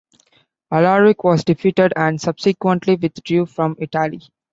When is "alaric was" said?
0.71-1.43